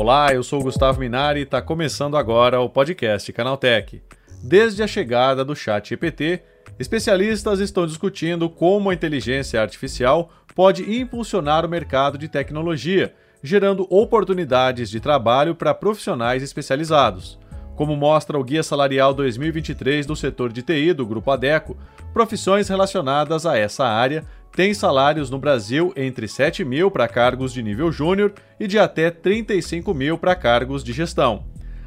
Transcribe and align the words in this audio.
Olá, 0.00 0.32
eu 0.32 0.42
sou 0.42 0.60
o 0.60 0.62
Gustavo 0.62 0.98
Minari 0.98 1.40
e 1.40 1.42
está 1.42 1.60
começando 1.60 2.16
agora 2.16 2.58
o 2.58 2.70
podcast 2.70 3.30
Canaltech. 3.34 4.00
Desde 4.42 4.82
a 4.82 4.86
chegada 4.86 5.44
do 5.44 5.54
Chat 5.54 5.90
GPT, 5.90 6.42
especialistas 6.78 7.60
estão 7.60 7.86
discutindo 7.86 8.48
como 8.48 8.88
a 8.88 8.94
inteligência 8.94 9.60
artificial 9.60 10.30
pode 10.54 10.90
impulsionar 10.90 11.66
o 11.66 11.68
mercado 11.68 12.16
de 12.16 12.28
tecnologia, 12.28 13.14
gerando 13.42 13.86
oportunidades 13.90 14.88
de 14.88 15.00
trabalho 15.00 15.54
para 15.54 15.74
profissionais 15.74 16.42
especializados. 16.42 17.38
Como 17.76 17.94
mostra 17.94 18.38
o 18.38 18.44
Guia 18.44 18.62
Salarial 18.62 19.12
2023 19.12 20.06
do 20.06 20.16
setor 20.16 20.50
de 20.50 20.62
TI 20.62 20.94
do 20.94 21.04
Grupo 21.04 21.30
Adeco, 21.30 21.76
profissões 22.14 22.70
relacionadas 22.70 23.44
a 23.44 23.58
essa 23.58 23.84
área 23.84 24.24
têm 24.60 24.74
salários 24.74 25.30
no 25.30 25.38
Brasil 25.38 25.90
entre 25.96 26.28
7 26.28 26.66
mil 26.66 26.90
para 26.90 27.08
cargos 27.08 27.50
de 27.50 27.62
nível 27.62 27.90
júnior 27.90 28.34
e 28.60 28.66
de 28.66 28.78
até 28.78 29.10
35 29.10 29.94
mil 29.94 30.18
para 30.18 30.34
cargos 30.34 30.84
de 30.84 30.92
gestão. 30.92 31.46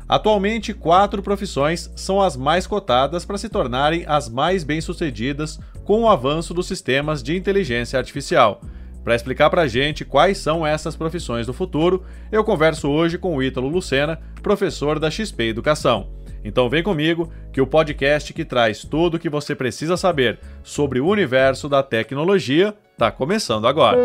Atualmente, 0.09 0.73
quatro 0.73 1.21
profissões 1.21 1.91
são 1.95 2.19
as 2.19 2.35
mais 2.35 2.65
cotadas 2.65 3.25
para 3.25 3.37
se 3.37 3.47
tornarem 3.47 4.05
as 4.07 4.27
mais 4.27 4.63
bem-sucedidas 4.63 5.59
com 5.85 6.01
o 6.01 6.09
avanço 6.09 6.51
dos 6.51 6.65
sistemas 6.65 7.21
de 7.21 7.37
inteligência 7.37 7.99
artificial. 7.99 8.59
Para 9.03 9.13
explicar 9.13 9.51
para 9.51 9.61
a 9.61 9.67
gente 9.67 10.03
quais 10.03 10.39
são 10.39 10.65
essas 10.65 10.95
profissões 10.95 11.45
do 11.45 11.53
futuro, 11.53 12.03
eu 12.31 12.43
converso 12.43 12.89
hoje 12.89 13.19
com 13.19 13.37
o 13.37 13.43
Ítalo 13.43 13.67
Lucena, 13.67 14.19
professor 14.41 14.97
da 14.97 15.11
XP 15.11 15.43
Educação. 15.43 16.22
Então 16.43 16.67
vem 16.67 16.83
comigo 16.83 17.31
que 17.53 17.61
o 17.61 17.67
podcast 17.67 18.33
que 18.33 18.43
traz 18.43 18.83
tudo 18.83 19.15
o 19.15 19.19
que 19.19 19.29
você 19.29 19.55
precisa 19.55 19.95
saber 19.95 20.39
sobre 20.61 20.99
o 20.99 21.07
universo 21.07 21.69
da 21.69 21.81
tecnologia 21.81 22.75
está 22.91 23.09
começando 23.09 23.65
agora. 23.65 23.97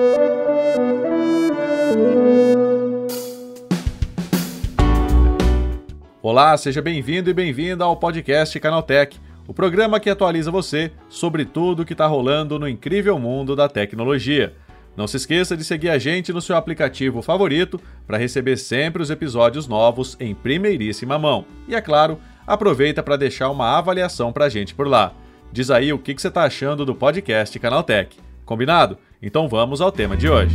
Olá, 6.23 6.57
seja 6.57 6.81
bem-vindo 6.81 7.29
e 7.29 7.35
bem-vinda 7.35 7.85
ao 7.85 7.97
podcast 7.97 8.59
Canaltech, 8.61 9.19
o 9.47 9.55
programa 9.55 9.99
que 9.99 10.11
atualiza 10.11 10.51
você 10.51 10.93
sobre 11.09 11.45
tudo 11.45 11.83
o 11.83 11.85
que 11.85 11.95
está 11.95 12.07
rolando 12.07 12.59
no 12.59 12.69
incrível 12.69 13.19
mundo 13.19 13.57
da 13.57 13.69
tecnologia. 13.69 14.55
Não 14.99 15.07
se 15.07 15.17
esqueça 15.17 15.57
de 15.57 15.63
seguir 15.63 15.91
a 15.91 15.97
gente 15.97 16.33
no 16.33 16.43
seu 16.43 16.57
aplicativo 16.57 17.23
favorito 17.23 17.81
para 18.05 18.19
receber 18.19 18.57
sempre 18.57 19.01
os 19.01 19.11
episódios 19.11 19.69
novos 19.69 20.17
em 20.19 20.35
primeiríssima 20.35 21.17
mão. 21.17 21.45
E 21.69 21.75
é 21.77 21.81
claro, 21.81 22.19
aproveita 22.49 23.03
para 23.03 23.19
deixar 23.19 23.51
uma 23.51 23.77
avaliação 23.77 24.33
para 24.33 24.47
a 24.47 24.49
gente 24.49 24.75
por 24.75 24.89
lá. 24.89 25.13
Diz 25.53 25.71
aí 25.71 25.93
o 25.93 25.99
que, 25.99 26.15
que 26.15 26.23
você 26.23 26.29
está 26.29 26.45
achando 26.45 26.85
do 26.85 26.95
podcast 26.95 27.57
Canaltech. 27.59 28.17
Combinado? 28.45 28.97
Então 29.23 29.47
vamos 29.49 29.83
ao 29.83 29.93
tema 29.93 30.17
de 30.17 30.31
hoje. 30.31 30.55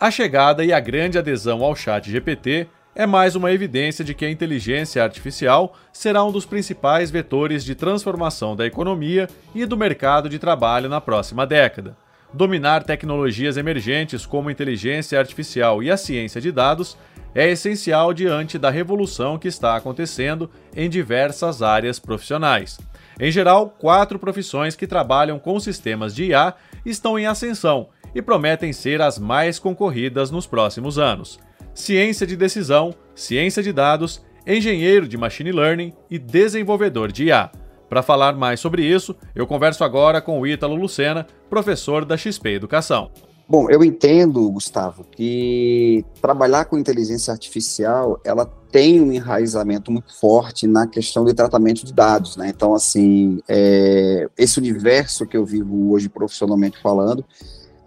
A 0.00 0.10
chegada 0.10 0.64
e 0.64 0.72
a 0.72 0.80
grande 0.80 1.18
adesão 1.18 1.62
ao 1.62 1.76
Chat 1.76 2.10
GPT 2.10 2.68
é 2.98 3.06
mais 3.06 3.36
uma 3.36 3.52
evidência 3.52 4.04
de 4.04 4.12
que 4.12 4.24
a 4.24 4.30
inteligência 4.30 5.04
artificial 5.04 5.72
será 5.92 6.24
um 6.24 6.32
dos 6.32 6.44
principais 6.44 7.12
vetores 7.12 7.64
de 7.64 7.76
transformação 7.76 8.56
da 8.56 8.66
economia 8.66 9.28
e 9.54 9.64
do 9.64 9.76
mercado 9.76 10.28
de 10.28 10.36
trabalho 10.36 10.88
na 10.88 11.00
próxima 11.00 11.46
década. 11.46 11.96
Dominar 12.34 12.82
tecnologias 12.82 13.56
emergentes 13.56 14.26
como 14.26 14.50
inteligência 14.50 15.16
artificial 15.16 15.80
e 15.80 15.92
a 15.92 15.96
ciência 15.96 16.40
de 16.40 16.50
dados 16.50 16.98
é 17.32 17.48
essencial 17.48 18.12
diante 18.12 18.58
da 18.58 18.68
revolução 18.68 19.38
que 19.38 19.46
está 19.46 19.76
acontecendo 19.76 20.50
em 20.74 20.90
diversas 20.90 21.62
áreas 21.62 22.00
profissionais. 22.00 22.80
Em 23.20 23.30
geral, 23.30 23.76
quatro 23.78 24.18
profissões 24.18 24.74
que 24.74 24.88
trabalham 24.88 25.38
com 25.38 25.60
sistemas 25.60 26.12
de 26.12 26.24
IA 26.24 26.52
estão 26.84 27.16
em 27.16 27.26
ascensão 27.26 27.90
e 28.12 28.20
prometem 28.20 28.72
ser 28.72 29.00
as 29.00 29.20
mais 29.20 29.60
concorridas 29.60 30.32
nos 30.32 30.48
próximos 30.48 30.98
anos: 30.98 31.38
ciência 31.78 32.26
de 32.26 32.36
decisão, 32.36 32.92
ciência 33.14 33.62
de 33.62 33.72
dados, 33.72 34.20
engenheiro 34.44 35.06
de 35.06 35.16
machine 35.16 35.52
learning 35.52 35.92
e 36.10 36.18
desenvolvedor 36.18 37.12
de 37.12 37.26
IA. 37.26 37.50
Para 37.88 38.02
falar 38.02 38.34
mais 38.34 38.58
sobre 38.58 38.84
isso, 38.84 39.14
eu 39.34 39.46
converso 39.46 39.84
agora 39.84 40.20
com 40.20 40.40
o 40.40 40.46
Ítalo 40.46 40.74
Lucena, 40.74 41.26
professor 41.48 42.04
da 42.04 42.16
XP 42.16 42.50
Educação. 42.50 43.10
Bom, 43.48 43.70
eu 43.70 43.82
entendo, 43.82 44.50
Gustavo, 44.50 45.06
que 45.10 46.04
trabalhar 46.20 46.66
com 46.66 46.76
inteligência 46.76 47.32
artificial, 47.32 48.20
ela 48.22 48.44
tem 48.70 49.00
um 49.00 49.10
enraizamento 49.10 49.90
muito 49.90 50.14
forte 50.18 50.66
na 50.66 50.86
questão 50.86 51.24
de 51.24 51.32
tratamento 51.32 51.86
de 51.86 51.94
dados, 51.94 52.36
né? 52.36 52.52
Então, 52.54 52.74
assim, 52.74 53.40
é, 53.48 54.28
esse 54.36 54.58
universo 54.58 55.24
que 55.24 55.36
eu 55.36 55.46
vivo 55.46 55.92
hoje 55.92 56.10
profissionalmente 56.10 56.78
falando, 56.82 57.24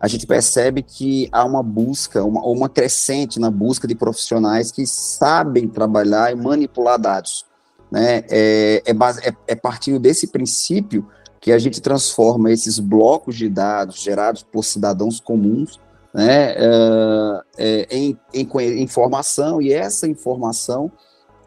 a 0.01 0.07
gente 0.07 0.25
percebe 0.25 0.81
que 0.81 1.29
há 1.31 1.45
uma 1.45 1.62
busca, 1.62 2.23
uma, 2.23 2.41
uma 2.41 2.67
crescente 2.67 3.39
na 3.39 3.51
busca 3.51 3.88
de 3.88 3.94
profissionais 3.94 4.72
que 4.72 4.84
sabem 4.88 5.67
trabalhar 5.67 6.31
e 6.31 6.35
manipular 6.35 7.00
dados. 7.00 7.45
Né? 7.91 8.23
É, 8.28 8.81
é, 8.84 8.94
base, 8.94 9.22
é, 9.23 9.31
é 9.47 9.56
partindo 9.56 10.00
desse 10.00 10.25
princípio 10.28 11.07
que 11.40 11.51
a 11.51 11.59
gente 11.59 11.79
transforma 11.79 12.51
esses 12.51 12.79
blocos 12.79 13.35
de 13.35 13.47
dados 13.47 14.01
gerados 14.01 14.41
por 14.41 14.66
cidadãos 14.66 15.19
comuns 15.19 15.79
né, 16.13 16.53
uh, 16.53 17.41
é, 17.57 17.88
em, 17.91 18.17
em 18.34 18.81
informação, 18.81 19.61
e 19.61 19.72
essa 19.72 20.07
informação, 20.07 20.91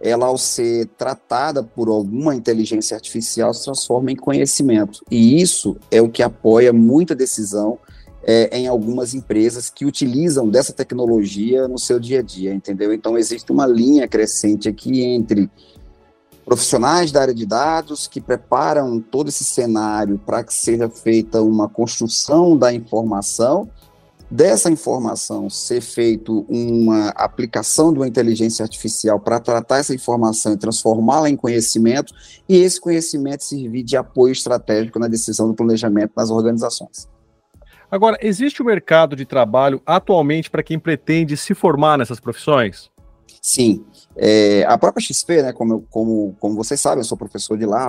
ela 0.00 0.26
ao 0.26 0.38
ser 0.38 0.86
tratada 0.96 1.62
por 1.62 1.88
alguma 1.88 2.34
inteligência 2.34 2.94
artificial, 2.94 3.52
se 3.52 3.64
transforma 3.64 4.12
em 4.12 4.16
conhecimento. 4.16 5.04
E 5.10 5.40
isso 5.40 5.76
é 5.90 6.00
o 6.00 6.08
que 6.08 6.22
apoia 6.22 6.72
muita 6.72 7.14
decisão 7.14 7.78
é, 8.26 8.58
em 8.58 8.66
algumas 8.66 9.14
empresas 9.14 9.68
que 9.68 9.84
utilizam 9.84 10.48
dessa 10.48 10.72
tecnologia 10.72 11.68
no 11.68 11.78
seu 11.78 12.00
dia 12.00 12.20
a 12.20 12.22
dia, 12.22 12.54
entendeu? 12.54 12.92
Então, 12.92 13.18
existe 13.18 13.52
uma 13.52 13.66
linha 13.66 14.08
crescente 14.08 14.68
aqui 14.68 15.02
entre 15.02 15.50
profissionais 16.44 17.10
da 17.10 17.22
área 17.22 17.34
de 17.34 17.46
dados 17.46 18.06
que 18.06 18.20
preparam 18.20 19.00
todo 19.00 19.28
esse 19.28 19.44
cenário 19.44 20.18
para 20.18 20.44
que 20.44 20.52
seja 20.52 20.88
feita 20.88 21.42
uma 21.42 21.68
construção 21.68 22.56
da 22.56 22.72
informação, 22.72 23.68
dessa 24.30 24.70
informação 24.70 25.48
ser 25.48 25.80
feito 25.80 26.44
uma 26.48 27.08
aplicação 27.10 27.92
de 27.92 27.98
uma 27.98 28.08
inteligência 28.08 28.62
artificial 28.62 29.18
para 29.18 29.40
tratar 29.40 29.78
essa 29.78 29.94
informação 29.94 30.52
e 30.52 30.56
transformá-la 30.56 31.30
em 31.30 31.36
conhecimento, 31.36 32.12
e 32.48 32.56
esse 32.56 32.80
conhecimento 32.80 33.44
servir 33.44 33.82
de 33.82 33.96
apoio 33.96 34.32
estratégico 34.32 34.98
na 34.98 35.08
decisão 35.08 35.48
do 35.48 35.54
planejamento 35.54 36.12
das 36.14 36.30
organizações. 36.30 37.13
Agora, 37.90 38.18
existe 38.20 38.62
o 38.62 38.64
um 38.64 38.68
mercado 38.68 39.14
de 39.14 39.24
trabalho 39.24 39.80
atualmente 39.86 40.50
para 40.50 40.62
quem 40.62 40.78
pretende 40.78 41.36
se 41.36 41.54
formar 41.54 41.98
nessas 41.98 42.20
profissões? 42.20 42.90
Sim. 43.46 43.84
É, 44.16 44.64
a 44.64 44.78
própria 44.78 45.04
XP, 45.04 45.42
né, 45.42 45.52
como, 45.52 45.82
como, 45.90 46.34
como 46.40 46.54
vocês 46.54 46.80
sabem, 46.80 47.00
eu 47.00 47.04
sou 47.04 47.18
professor 47.18 47.58
de 47.58 47.66
lá 47.66 47.88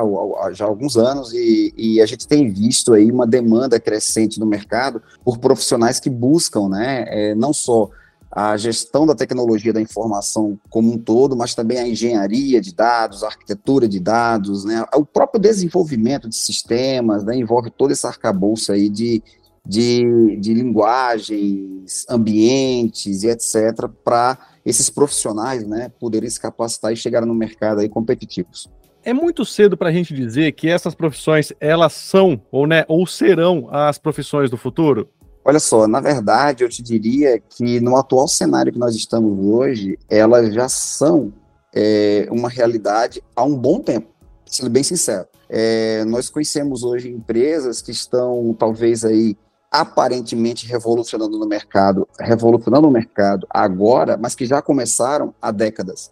já 0.52 0.66
há 0.66 0.68
alguns 0.68 0.98
anos 0.98 1.32
e, 1.34 1.74
e, 1.78 2.02
a 2.02 2.06
gente 2.06 2.28
tem 2.28 2.52
visto 2.52 2.94
aí 2.94 3.10
uma 3.10 3.26
demanda 3.26 3.80
crescente 3.80 4.38
no 4.38 4.46
mercado 4.46 5.02
por 5.24 5.38
profissionais 5.38 6.00
que 6.00 6.10
buscam, 6.10 6.68
né, 6.68 7.06
é, 7.08 7.36
não 7.36 7.54
só 7.54 7.90
a 8.30 8.58
gestão 8.58 9.06
da 9.06 9.16
tecnologia 9.16 9.72
da 9.72 9.80
informação 9.80 10.60
como 10.70 10.92
um 10.92 10.98
todo, 10.98 11.38
mas 11.38 11.56
também 11.56 11.78
a 11.78 11.88
engenharia 11.88 12.60
de 12.60 12.76
dados, 12.76 13.24
a 13.24 13.28
arquitetura 13.28 13.88
de 13.88 14.00
dados, 14.00 14.66
né, 14.66 14.84
o 14.94 15.06
próprio 15.06 15.40
desenvolvimento 15.40 16.28
de 16.28 16.36
sistemas, 16.36 17.24
né, 17.24 17.34
envolve 17.34 17.72
todo 17.72 17.92
esse 17.92 18.06
arcabouço 18.06 18.74
aí 18.74 18.90
de, 18.90 19.24
de, 19.66 20.38
de 20.38 20.54
linguagens, 20.54 22.06
ambientes 22.10 23.24
e 23.24 23.30
etc., 23.30 23.90
para 24.04 24.38
esses 24.66 24.90
profissionais 24.90 25.66
né, 25.66 25.90
poderem 26.00 26.30
se 26.30 26.40
capacitar 26.40 26.92
e 26.92 26.96
chegar 26.96 27.26
no 27.26 27.34
mercado 27.34 27.82
aí 27.82 27.90
competitivos. 27.90 28.70
É 29.04 29.14
muito 29.14 29.46
cedo 29.46 29.78
para 29.78 29.90
a 29.90 29.92
gente 29.92 30.14
dizer 30.14 30.52
que 30.54 30.68
essas 30.68 30.96
profissões 30.96 31.54
elas 31.60 31.94
são 31.94 32.42
ou, 32.52 32.66
né, 32.66 32.84
ou 32.88 33.06
serão 33.06 33.68
as 33.72 34.00
profissões 34.00 34.50
do 34.50 34.58
futuro? 34.58 35.10
Olha 35.48 35.60
só, 35.60 35.88
na 35.88 36.02
verdade, 36.02 36.64
eu 36.64 36.70
te 36.70 36.82
diria 36.82 37.40
que 37.40 37.80
no 37.80 37.96
atual 37.96 38.28
cenário 38.28 38.74
que 38.74 38.80
nós 38.80 38.96
estamos 38.96 39.38
hoje, 39.46 39.96
elas 40.10 40.52
já 40.52 40.68
são 40.68 41.32
é, 41.72 42.28
uma 42.32 42.50
realidade 42.50 43.22
há 43.36 43.44
um 43.44 43.56
bom 43.56 43.80
tempo, 43.80 44.08
sendo 44.44 44.72
bem 44.72 44.82
sincero. 44.82 45.28
É, 45.48 46.04
nós 46.06 46.30
conhecemos 46.30 46.82
hoje 46.82 47.10
empresas 47.10 47.84
que 47.84 47.92
estão 47.92 48.56
talvez 48.58 49.06
aí 49.06 49.38
aparentemente 49.82 50.68
revolucionando 50.68 51.38
no 51.38 51.46
mercado, 51.46 52.08
revolucionando 52.20 52.88
o 52.88 52.92
mercado 52.92 53.48
agora, 53.50 54.18
mas 54.18 54.36
que 54.36 54.46
já 54.46 54.62
começaram 54.62 55.34
há 55.42 55.52
décadas. 55.52 56.12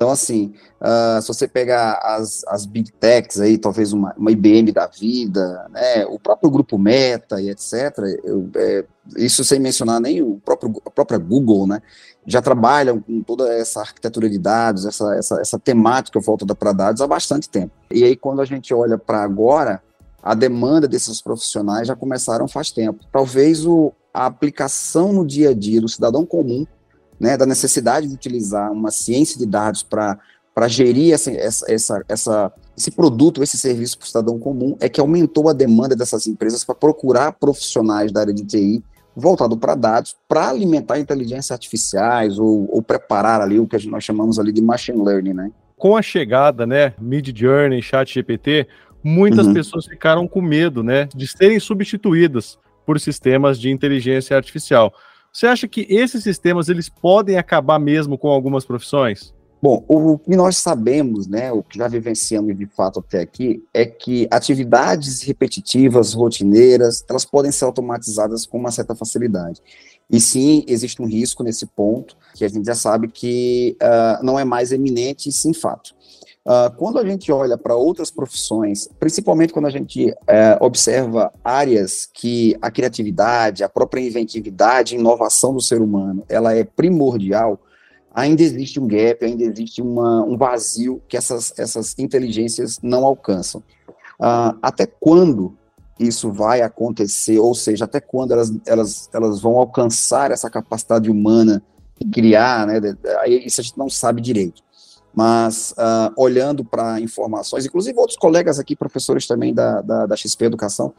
Então, 0.00 0.10
assim, 0.10 0.54
uh, 0.80 1.20
se 1.20 1.28
você 1.28 1.46
pegar 1.46 2.00
as, 2.02 2.42
as 2.48 2.64
big 2.64 2.90
techs 2.90 3.38
aí, 3.38 3.58
talvez 3.58 3.92
uma, 3.92 4.14
uma 4.16 4.32
IBM 4.32 4.72
da 4.72 4.86
vida, 4.86 5.66
né, 5.68 6.06
o 6.06 6.18
próprio 6.18 6.50
grupo 6.50 6.78
Meta 6.78 7.38
e 7.38 7.50
etc., 7.50 7.98
eu, 8.24 8.48
é, 8.56 8.86
isso 9.18 9.44
sem 9.44 9.60
mencionar 9.60 10.00
nem 10.00 10.22
o 10.22 10.40
próprio, 10.42 10.72
a 10.86 10.90
própria 10.90 11.18
Google, 11.18 11.66
né, 11.66 11.82
já 12.26 12.40
trabalham 12.40 12.98
com 12.98 13.22
toda 13.22 13.52
essa 13.52 13.80
arquitetura 13.80 14.30
de 14.30 14.38
dados, 14.38 14.86
essa, 14.86 15.14
essa, 15.16 15.38
essa 15.38 15.58
temática 15.58 16.18
voltada 16.18 16.54
para 16.54 16.72
dados 16.72 17.02
há 17.02 17.06
bastante 17.06 17.50
tempo. 17.50 17.74
E 17.90 18.02
aí, 18.02 18.16
quando 18.16 18.40
a 18.40 18.46
gente 18.46 18.72
olha 18.72 18.96
para 18.96 19.22
agora, 19.22 19.82
a 20.22 20.34
demanda 20.34 20.86
desses 20.86 21.22
profissionais 21.22 21.88
já 21.88 21.96
começaram 21.96 22.46
faz 22.46 22.70
tempo. 22.70 23.04
Talvez 23.12 23.64
o, 23.64 23.92
a 24.12 24.26
aplicação 24.26 25.12
no 25.12 25.26
dia 25.26 25.50
a 25.50 25.54
dia 25.54 25.80
do 25.80 25.88
cidadão 25.88 26.26
comum 26.26 26.66
né, 27.20 27.36
da 27.36 27.44
necessidade 27.44 28.08
de 28.08 28.14
utilizar 28.14 28.72
uma 28.72 28.90
ciência 28.90 29.38
de 29.38 29.44
dados 29.44 29.82
para 29.82 30.18
gerir 30.68 31.12
essa, 31.12 31.30
essa, 31.30 32.04
essa, 32.08 32.52
esse 32.76 32.90
produto, 32.90 33.42
esse 33.42 33.58
serviço 33.58 33.98
para 33.98 34.04
o 34.04 34.08
cidadão 34.08 34.38
comum, 34.38 34.74
é 34.80 34.88
que 34.88 35.00
aumentou 35.00 35.48
a 35.50 35.52
demanda 35.52 35.94
dessas 35.94 36.26
empresas 36.26 36.64
para 36.64 36.74
procurar 36.74 37.32
profissionais 37.32 38.10
da 38.10 38.20
área 38.20 38.32
de 38.32 38.44
TI 38.44 38.82
voltado 39.14 39.56
para 39.56 39.74
dados, 39.74 40.16
para 40.26 40.48
alimentar 40.48 40.98
inteligências 40.98 41.50
artificiais 41.50 42.38
ou, 42.38 42.68
ou, 42.72 42.80
preparar 42.80 43.40
ali 43.40 43.58
o 43.58 43.66
que 43.66 43.86
nós 43.88 44.04
chamamos 44.04 44.38
ali 44.38 44.52
de 44.52 44.62
machine 44.62 45.02
learning, 45.02 45.34
né? 45.34 45.50
Com 45.76 45.96
a 45.96 46.02
chegada, 46.02 46.64
né, 46.64 46.94
Mid 46.98 47.36
Journey, 47.36 47.82
Chat 47.82 48.14
GPT, 48.14 48.68
muitas 49.02 49.46
uhum. 49.46 49.54
pessoas 49.54 49.86
ficaram 49.86 50.26
com 50.28 50.40
medo, 50.40 50.82
né, 50.82 51.08
de 51.14 51.26
serem 51.26 51.58
substituídas 51.58 52.58
por 52.86 52.98
sistemas 52.98 53.58
de 53.58 53.70
inteligência 53.70 54.36
artificial. 54.36 54.92
Você 55.32 55.46
acha 55.46 55.68
que 55.68 55.86
esses 55.88 56.22
sistemas 56.22 56.68
eles 56.68 56.88
podem 56.88 57.36
acabar 57.36 57.78
mesmo 57.78 58.18
com 58.18 58.28
algumas 58.28 58.64
profissões? 58.64 59.32
Bom, 59.62 59.84
o 59.86 60.18
que 60.18 60.34
nós 60.34 60.56
sabemos, 60.56 61.26
né, 61.26 61.52
o 61.52 61.62
que 61.62 61.76
já 61.76 61.86
vivenciamos 61.86 62.56
de 62.56 62.64
fato 62.66 63.00
até 63.00 63.20
aqui, 63.20 63.62
é 63.74 63.84
que 63.84 64.26
atividades 64.30 65.20
repetitivas, 65.22 66.14
rotineiras, 66.14 67.04
elas 67.08 67.26
podem 67.26 67.52
ser 67.52 67.66
automatizadas 67.66 68.46
com 68.46 68.58
uma 68.58 68.70
certa 68.70 68.94
facilidade. 68.94 69.60
E 70.10 70.18
sim, 70.18 70.64
existe 70.66 71.00
um 71.02 71.06
risco 71.06 71.42
nesse 71.42 71.66
ponto, 71.66 72.16
que 72.34 72.44
a 72.44 72.48
gente 72.48 72.64
já 72.64 72.74
sabe 72.74 73.08
que 73.08 73.76
uh, 73.82 74.24
não 74.24 74.38
é 74.38 74.44
mais 74.44 74.72
eminente, 74.72 75.30
sim 75.30 75.52
fato. 75.52 75.94
Uh, 76.50 76.68
quando 76.76 76.98
a 76.98 77.06
gente 77.06 77.30
olha 77.30 77.56
para 77.56 77.76
outras 77.76 78.10
profissões, 78.10 78.88
principalmente 78.98 79.52
quando 79.52 79.66
a 79.66 79.70
gente 79.70 80.10
uh, 80.10 80.16
observa 80.58 81.32
áreas 81.44 82.10
que 82.12 82.56
a 82.60 82.72
criatividade, 82.72 83.62
a 83.62 83.68
própria 83.68 84.00
inventividade, 84.00 84.96
inovação 84.96 85.54
do 85.54 85.60
ser 85.60 85.80
humano, 85.80 86.24
ela 86.28 86.52
é 86.52 86.64
primordial, 86.64 87.60
ainda 88.12 88.42
existe 88.42 88.80
um 88.80 88.88
gap, 88.88 89.24
ainda 89.24 89.44
existe 89.44 89.80
uma, 89.80 90.24
um 90.24 90.36
vazio 90.36 91.00
que 91.06 91.16
essas, 91.16 91.56
essas 91.56 91.96
inteligências 91.96 92.80
não 92.82 93.04
alcançam. 93.04 93.62
Uh, 94.18 94.58
até 94.60 94.86
quando 94.86 95.56
isso 96.00 96.32
vai 96.32 96.62
acontecer, 96.62 97.38
ou 97.38 97.54
seja, 97.54 97.84
até 97.84 98.00
quando 98.00 98.32
elas, 98.32 98.52
elas, 98.66 99.08
elas 99.12 99.40
vão 99.40 99.56
alcançar 99.56 100.32
essa 100.32 100.50
capacidade 100.50 101.08
humana 101.08 101.62
de 101.96 102.10
criar, 102.10 102.66
né, 102.66 102.80
isso 103.28 103.60
a 103.60 103.62
gente 103.64 103.78
não 103.78 103.88
sabe 103.88 104.20
direito 104.20 104.68
mas 105.14 105.72
uh, 105.72 106.12
olhando 106.16 106.64
para 106.64 107.00
informações, 107.00 107.66
inclusive 107.66 107.98
outros 107.98 108.16
colegas 108.16 108.58
aqui, 108.58 108.76
professores 108.76 109.26
também 109.26 109.52
da, 109.52 109.80
da, 109.80 110.06
da 110.06 110.16
XP 110.16 110.44
Educação, 110.44 110.94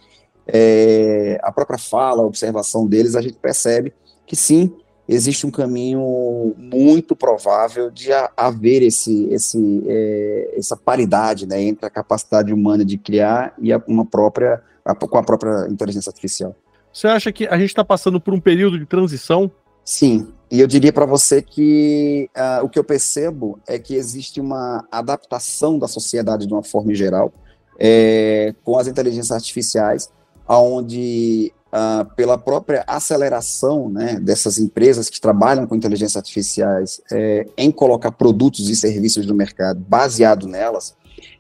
é, 0.48 1.40
a 1.42 1.52
própria 1.52 1.78
fala, 1.78 2.24
a 2.24 2.26
observação 2.26 2.88
deles, 2.88 3.16
a 3.16 3.22
gente 3.22 3.38
percebe 3.38 3.94
que 4.26 4.36
sim, 4.36 4.74
existe 5.08 5.46
um 5.46 5.52
caminho 5.52 6.54
muito 6.58 7.16
provável 7.16 7.90
de 7.90 8.10
haver 8.36 8.82
esse, 8.82 9.26
esse, 9.26 9.84
é, 9.88 10.54
essa 10.58 10.76
paridade 10.76 11.46
né, 11.46 11.62
entre 11.62 11.86
a 11.86 11.90
capacidade 11.90 12.54
humana 12.54 12.84
de 12.84 12.98
criar 12.98 13.54
e 13.60 13.72
a, 13.74 13.82
uma 13.88 14.06
própria, 14.06 14.62
a, 14.86 14.96
com 14.96 15.18
a 15.18 15.24
própria 15.24 15.68
inteligência 15.70 16.10
artificial. 16.10 16.56
Você 16.94 17.08
acha 17.08 17.32
que 17.32 17.48
a 17.48 17.58
gente 17.58 17.70
está 17.70 17.86
passando 17.86 18.20
por 18.20 18.34
um 18.34 18.40
período 18.40 18.78
de 18.78 18.86
transição 18.86 19.52
Sim, 19.84 20.32
e 20.52 20.60
eu 20.60 20.68
diria 20.68 20.92
para 20.92 21.06
você 21.06 21.42
que 21.42 22.30
uh, 22.36 22.66
o 22.66 22.70
que 22.70 22.78
eu 22.78 22.84
percebo 22.84 23.58
é 23.66 23.80
que 23.80 23.96
existe 23.96 24.42
uma 24.42 24.86
adaptação 24.92 25.80
da 25.80 25.88
sociedade 25.88 26.46
de 26.46 26.54
uma 26.54 26.62
forma 26.62 26.94
geral 26.94 27.32
é, 27.80 28.54
com 28.64 28.78
as 28.78 28.86
inteligências 28.86 29.32
artificiais, 29.32 30.12
onde 30.48 31.54
uh, 31.68 32.06
pela 32.16 32.38
própria 32.38 32.84
aceleração 32.86 33.88
né, 33.88 34.20
dessas 34.20 34.58
empresas 34.58 35.10
que 35.10 35.22
trabalham 35.22 35.66
com 35.66 35.74
inteligências 35.74 36.18
artificiais 36.18 37.02
é, 37.12 37.48
em 37.58 37.72
colocar 37.72 38.12
produtos 38.12 38.70
e 38.70 38.76
serviços 38.76 39.26
no 39.26 39.34
mercado 39.34 39.80
baseado 39.80 40.48
nelas, 40.48 40.96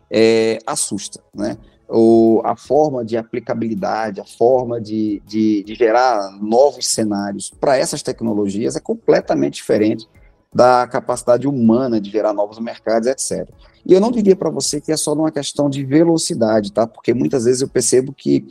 é, 0.09 0.57
assusta, 0.65 1.21
né? 1.33 1.57
A 2.45 2.55
forma 2.55 3.03
de 3.03 3.17
aplicabilidade, 3.17 4.21
a 4.21 4.25
forma 4.25 4.79
de, 4.79 5.21
de, 5.25 5.63
de 5.63 5.75
gerar 5.75 6.37
novos 6.41 6.87
cenários 6.87 7.49
para 7.49 7.77
essas 7.77 8.01
tecnologias 8.01 8.75
é 8.75 8.79
completamente 8.79 9.55
diferente 9.55 10.07
da 10.53 10.87
capacidade 10.87 11.47
humana 11.47 11.99
de 11.99 12.09
gerar 12.09 12.33
novos 12.33 12.59
mercados, 12.59 13.07
etc. 13.07 13.49
E 13.85 13.93
eu 13.93 13.99
não 13.99 14.11
diria 14.11 14.35
para 14.35 14.49
você 14.49 14.79
que 14.79 14.91
é 14.91 14.97
só 14.97 15.13
uma 15.13 15.31
questão 15.31 15.69
de 15.69 15.83
velocidade, 15.83 16.71
tá? 16.71 16.85
Porque 16.85 17.13
muitas 17.13 17.45
vezes 17.45 17.61
eu 17.61 17.67
percebo 17.67 18.13
que 18.13 18.45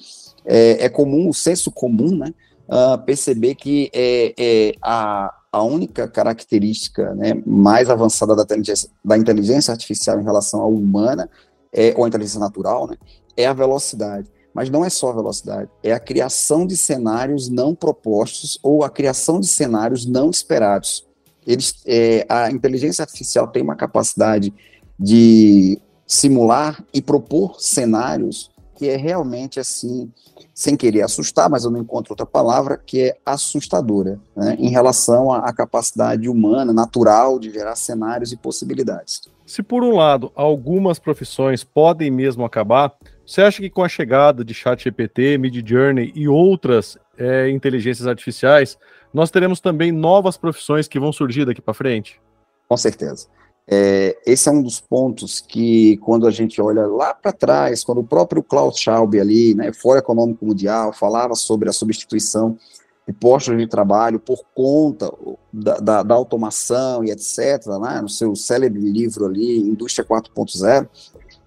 é, 0.45 0.85
é 0.85 0.89
comum, 0.89 1.29
o 1.29 1.35
senso 1.35 1.71
comum, 1.71 2.17
né? 2.17 2.33
Uh, 2.69 3.03
perceber 3.05 3.57
que 3.57 3.91
é, 3.93 4.33
é 4.39 4.75
a, 4.81 5.35
a 5.51 5.63
única 5.63 6.07
característica 6.07 7.15
né, 7.17 7.43
mais 7.45 7.91
avançada 7.91 8.37
da 8.37 8.45
inteligência, 8.45 8.89
da 9.05 9.19
inteligência 9.19 9.73
artificial 9.73 10.21
em 10.21 10.25
relação 10.25 10.61
à 10.63 10.67
humana, 10.67 11.29
é, 11.73 11.93
ou 11.97 12.07
inteligência 12.07 12.39
natural, 12.39 12.87
né, 12.87 12.97
é 13.41 13.47
a 13.47 13.53
velocidade. 13.53 14.31
Mas 14.53 14.69
não 14.69 14.85
é 14.85 14.91
só 14.91 15.11
a 15.11 15.15
velocidade, 15.15 15.71
é 15.81 15.93
a 15.93 16.01
criação 16.01 16.67
de 16.67 16.77
cenários 16.77 17.49
não 17.49 17.73
propostos 17.73 18.59
ou 18.63 18.83
a 18.83 18.91
criação 18.91 19.39
de 19.39 19.47
cenários 19.47 20.05
não 20.05 20.29
esperados. 20.29 21.07
Eles, 21.47 21.77
é, 21.87 22.27
a 22.29 22.51
inteligência 22.51 23.03
artificial 23.03 23.47
tem 23.47 23.63
uma 23.63 23.77
capacidade 23.77 24.53
de 24.99 25.81
simular 26.05 26.85
e 26.93 27.01
propor 27.01 27.61
cenários 27.61 28.51
que 28.81 28.89
é 28.89 28.97
realmente 28.97 29.61
assim, 29.61 30.11
sem 30.55 30.75
querer 30.75 31.03
assustar, 31.03 31.51
mas 31.51 31.65
eu 31.65 31.71
não 31.71 31.81
encontro 31.81 32.15
outra 32.15 32.25
palavra, 32.25 32.79
que 32.79 32.99
é 33.03 33.17
assustadora, 33.27 34.19
né, 34.35 34.57
em 34.59 34.71
relação 34.71 35.31
à, 35.31 35.41
à 35.41 35.53
capacidade 35.53 36.31
humana, 36.31 36.73
natural, 36.73 37.39
de 37.39 37.51
gerar 37.53 37.77
cenários 37.77 38.33
e 38.33 38.39
possibilidades. 38.39 39.21
Se 39.45 39.63
por 39.63 39.85
um 39.85 39.97
lado 39.97 40.33
algumas 40.35 40.99
profissões 40.99 41.63
podem 41.63 42.11
mesmo 42.11 42.43
acabar, 42.43 42.95
você 43.31 43.43
acha 43.43 43.63
que 43.63 43.71
com 43.71 43.85
a 43.85 43.89
chegada 43.89 44.45
de 44.45 44.53
ChatGPT, 44.53 45.39
Midjourney 45.39 46.13
e 46.17 46.27
outras 46.27 46.99
é, 47.17 47.49
inteligências 47.49 48.09
artificiais, 48.09 48.77
nós 49.15 49.31
teremos 49.31 49.61
também 49.61 49.93
novas 49.93 50.37
profissões 50.37 50.89
que 50.89 50.99
vão 50.99 51.13
surgir 51.13 51.45
daqui 51.45 51.63
para 51.63 51.73
frente? 51.73 52.21
Com 52.69 52.77
certeza. 52.77 53.29
É, 53.69 54.19
esse 54.27 54.49
é 54.49 54.53
um 54.53 54.61
dos 54.61 54.81
pontos 54.81 55.39
que, 55.39 55.97
quando 55.99 56.27
a 56.27 56.31
gente 56.33 56.61
olha 56.61 56.89
lá 56.89 57.15
para 57.15 57.31
trás, 57.31 57.85
quando 57.85 57.99
o 57.99 58.05
próprio 58.05 58.43
Klaus 58.43 58.77
Schwab 58.77 59.21
ali, 59.21 59.55
né, 59.55 59.73
Fórum 59.73 60.01
Econômico 60.01 60.45
Mundial, 60.45 60.93
falava 60.93 61.37
sobre 61.37 61.69
a 61.69 61.73
substituição 61.73 62.59
de 63.07 63.13
postos 63.13 63.57
de 63.57 63.67
trabalho 63.69 64.19
por 64.19 64.41
conta 64.53 65.09
da, 65.53 65.77
da, 65.79 66.03
da 66.03 66.15
automação 66.17 67.05
e 67.05 67.13
etc., 67.13 67.65
né, 67.81 68.01
no 68.03 68.09
seu 68.09 68.35
célebre 68.35 68.81
livro 68.81 69.27
ali, 69.27 69.61
Indústria 69.61 70.05
4.0, 70.05 70.89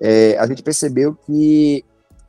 é, 0.06 0.38
a 0.38 0.46
gente 0.46 0.62
percebeu 0.62 1.16
que 1.26 1.86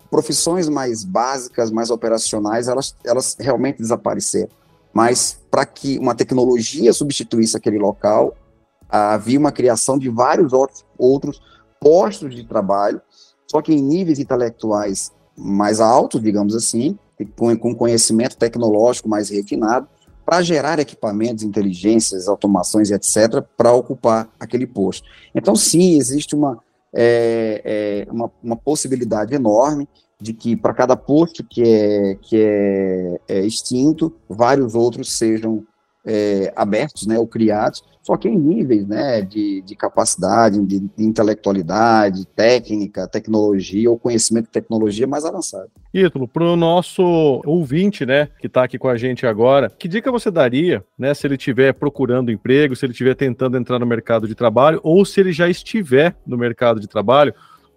profissões 0.09 0.69
mais 0.69 1.03
básicas, 1.03 1.73
mais 1.73 1.91
operacionais, 1.91 2.69
elas, 2.69 2.95
elas 3.05 3.37
realmente 3.37 3.79
desapareceram. 3.79 4.49
Mas 4.93 5.41
para 5.51 5.67
que 5.67 5.99
uma 5.99 6.15
tecnologia 6.15 6.93
substituísse 6.93 7.57
aquele 7.57 7.81
local, 7.81 8.37
havia 8.89 9.41
uma 9.41 9.51
criação 9.51 9.99
de 9.99 10.09
vários 10.09 10.53
outros, 10.53 10.85
outros 10.97 11.43
postos 11.81 12.33
de 12.33 12.47
trabalho, 12.47 13.03
só 13.51 13.61
que 13.61 13.75
em 13.75 13.83
níveis 13.83 14.21
intelectuais 14.21 15.11
mais 15.37 15.81
altos, 15.81 16.23
digamos 16.23 16.55
assim, 16.55 16.97
com, 17.37 17.57
com 17.57 17.75
conhecimento 17.75 18.37
tecnológico 18.37 19.09
mais 19.09 19.31
refinado, 19.31 19.89
para 20.25 20.43
gerar 20.43 20.79
equipamentos, 20.79 21.43
inteligências, 21.43 22.29
automações 22.29 22.93
etc., 22.93 23.43
para 23.57 23.73
ocupar 23.73 24.29
aquele 24.39 24.67
posto. 24.67 25.09
Então, 25.35 25.57
sim, 25.57 25.99
existe 25.99 26.37
uma, 26.37 26.63
é, 26.95 28.05
é 28.07 28.13
uma, 28.13 28.31
uma, 28.43 28.57
possibilidade 28.57 29.35
enorme 29.35 29.89
de 30.21 30.33
que 30.33 30.57
para 30.57 30.73
cada 30.73 30.97
posto 30.97 31.45
que 31.45 31.63
é, 31.63 32.15
que 32.23 32.37
é, 32.41 33.21
é 33.29 33.41
extinto, 33.41 34.15
vários 34.29 34.75
outros 34.75 35.13
sejam 35.13 35.67
é, 36.07 36.53
abertos, 36.55 37.07
né, 37.07 37.19
ou 37.19 37.27
criados, 37.27 37.83
só 38.03 38.19
que 38.19 38.29
em 38.29 38.39
níveis, 38.39 38.87
né, 38.87 39.23
de, 39.23 39.63
de 39.63 39.75
capacidade, 39.75 40.61
de, 40.61 40.81
de, 40.81 41.05
intelectualidade, 41.05 42.27
técnica, 42.27 43.09
tecnologia 43.09 43.91
ou 43.91 43.99
conhecimento 43.99 44.45
de 44.45 44.51
tecnologia 44.51 45.07
mais 45.07 45.25
avançado. 45.25 45.71
Ítalo, 45.93 46.29
para 46.29 46.45
o 46.45 46.57
nosso 46.57 47.03
ouvinte, 47.47 48.05
né, 48.05 48.29
que 48.39 48.47
está 48.47 48.65
aqui 48.65 48.79
com 48.79 48.89
a 48.89 48.97
gente 48.99 49.27
agora, 49.27 49.71
que 49.71 49.89
dica 49.89 50.13
você 50.13 50.31
daria, 50.31 50.85
né, 50.99 51.15
se 51.15 51.27
ele 51.27 51.37
estiver 51.37 51.73
procurando 51.73 52.31
emprego, 52.31 52.77
se 52.77 52.85
ele 52.85 52.93
estiver 52.93 53.15
tentando 53.15 53.57
entrar 53.57 53.79
no 53.79 53.87
mercado 53.87 54.29
de 54.29 54.35
trabalho 54.35 54.81
ou 54.83 55.05
se 55.07 55.21
ele 55.21 55.33
já 55.33 55.49
estiver 55.49 56.15
no 56.27 56.37
mercado 56.37 56.79
de 56.79 56.87
trabalho, 56.87 57.35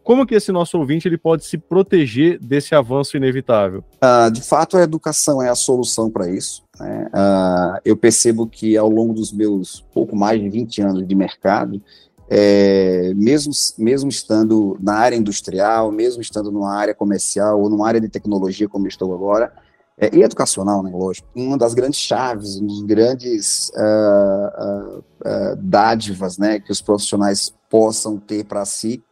como 0.08 0.26
que 0.26 0.36
esse 0.36 0.54
nosso 0.54 0.78
ouvinte 0.78 1.06
ele 1.06 1.18
pode 1.18 1.44
se 1.44 1.58
proteger 1.58 2.40
desse 2.40 2.74
avanço 2.74 3.18
inevitável? 3.18 3.84
Uh, 4.02 4.32
de 4.32 4.42
fato, 4.42 4.78
a 4.78 4.82
educação 4.82 5.42
é 5.42 5.50
a 5.50 5.56
solução 5.56 6.10
para 6.10 6.30
isso. 6.30 6.64
Né? 6.80 7.10
Uh, 7.14 7.82
eu 7.84 7.98
percebo 7.98 8.48
que 8.48 8.78
ao 8.78 8.88
longo 8.88 9.14
dos 9.14 9.34
meus 9.34 9.86
pouco 9.94 10.16
mais 10.16 10.40
de 10.40 10.48
20 10.48 10.82
anos 10.82 11.06
de 11.06 11.14
mercado, 11.14 11.82
é, 12.30 13.12
mesmo, 13.18 13.52
mesmo 13.78 14.08
estando 14.08 14.78
na 14.80 14.94
área 14.94 15.18
industrial, 15.18 15.92
mesmo 15.92 16.22
estando 16.22 16.54
numa 16.54 16.74
área 16.74 16.96
comercial 16.96 17.60
ou 17.60 17.70
numa 17.70 17.86
área 17.86 18.00
de 18.00 18.08
tecnologia 18.08 18.70
como 18.70 18.88
estou 18.88 19.14
agora, 19.14 19.52
é, 19.98 20.16
e 20.16 20.24
educacional, 20.24 20.82
né, 20.84 20.92
lógico, 20.94 21.28
uma 21.36 21.58
das 21.58 21.74
grandes 21.74 22.00
chaves, 22.00 22.62
um 22.62 22.66
dos 22.66 22.82
grandes 22.84 23.74
uh, 23.76 25.04
dádivas 25.58 26.38
né, 26.38 26.62
que 26.62 26.72
os 26.72 26.80
profissionais 26.80 27.54
possam 27.70 28.18
ter 28.18 28.46
para 28.46 28.64
si 28.64 29.04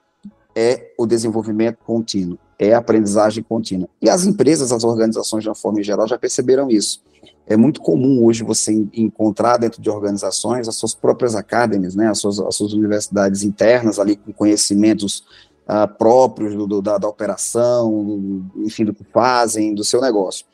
é 0.55 0.93
o 0.97 1.05
desenvolvimento 1.05 1.77
contínuo, 1.85 2.39
é 2.57 2.73
a 2.73 2.77
aprendizagem 2.77 3.43
contínua. 3.43 3.89
E 4.01 4.09
as 4.09 4.25
empresas, 4.25 4.71
as 4.71 4.83
organizações, 4.83 5.43
de 5.43 5.49
uma 5.49 5.55
forma 5.55 5.83
geral, 5.83 6.07
já 6.07 6.17
perceberam 6.17 6.69
isso. 6.69 7.03
É 7.45 7.55
muito 7.55 7.81
comum 7.81 8.23
hoje 8.25 8.43
você 8.43 8.73
encontrar 8.93 9.57
dentro 9.57 9.81
de 9.81 9.89
organizações 9.89 10.67
as 10.67 10.75
suas 10.75 10.95
próprias 10.95 11.35
academies, 11.35 11.93
né, 11.93 12.09
as, 12.09 12.19
suas, 12.19 12.39
as 12.39 12.55
suas 12.55 12.73
universidades 12.73 13.43
internas 13.43 13.99
ali 13.99 14.15
com 14.15 14.33
conhecimentos 14.33 15.23
uh, 15.67 15.87
próprios 15.97 16.55
do, 16.55 16.65
do, 16.65 16.81
da, 16.81 16.97
da 16.97 17.07
operação, 17.07 18.03
do, 18.03 18.65
enfim, 18.65 18.85
do 18.85 18.93
que 18.93 19.03
fazem, 19.03 19.75
do 19.75 19.83
seu 19.83 20.01
negócio. 20.01 20.45